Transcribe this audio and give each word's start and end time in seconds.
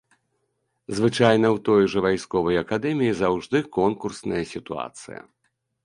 Звычайна, 0.99 1.51
у 1.59 1.59
той 1.67 1.83
жа 1.95 1.99
вайсковай 2.07 2.57
акадэміі 2.65 3.15
заўжды 3.23 3.57
конкурсная 3.79 4.43
сітуацыя. 4.57 5.21